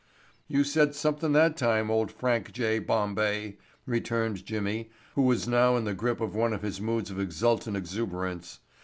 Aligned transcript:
"You 0.47 0.63
said 0.63 0.95
somethin' 0.95 1.31
that 1.33 1.55
time, 1.55 1.91
old 1.91 2.11
Frank 2.11 2.53
J. 2.53 2.79
Bombay," 2.79 3.59
returned 3.85 4.43
Jimmy 4.47 4.89
who 5.13 5.21
was 5.21 5.47
now 5.47 5.75
in 5.77 5.83
the 5.83 5.93
grip 5.93 6.19
of 6.19 6.33
one 6.33 6.53
of 6.53 6.63
his 6.63 6.81
moods 6.81 7.11
of 7.11 7.19
exultant 7.19 7.77
exuberance. 7.77 8.61